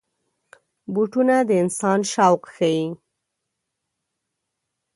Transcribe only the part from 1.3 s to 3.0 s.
د انسان شوق ښيي.